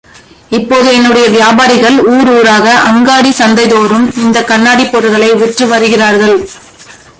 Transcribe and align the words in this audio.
இப்போது, 0.49 0.93
என்னுடைய 0.93 1.29
வியாபாரிகள், 1.29 2.05
ஊர் 2.05 2.29
ஊராக 2.29 2.79
அங்காடிச் 2.89 3.41
சந்தைதோறும் 3.41 4.17
இந்தக் 4.17 4.47
கண்ணாடிப் 4.47 4.91
பொருள்களை 4.91 5.33
விற்று 5.33 5.67
வருகிறார்கள். 5.67 6.49